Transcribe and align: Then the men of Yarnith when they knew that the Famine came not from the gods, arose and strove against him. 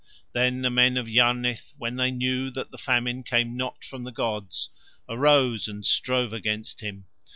Then 0.33 0.63
the 0.63 0.71
men 0.71 0.97
of 0.97 1.07
Yarnith 1.07 1.75
when 1.77 1.95
they 1.97 2.09
knew 2.09 2.49
that 2.49 2.71
the 2.71 2.79
Famine 2.79 3.21
came 3.21 3.55
not 3.55 3.85
from 3.85 4.01
the 4.01 4.11
gods, 4.11 4.71
arose 5.07 5.67
and 5.67 5.85
strove 5.85 6.33
against 6.33 6.79
him. 6.81 7.05